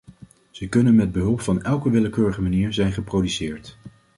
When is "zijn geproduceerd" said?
2.73-3.77